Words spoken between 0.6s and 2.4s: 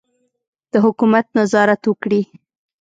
د حکومت نظارت وکړي.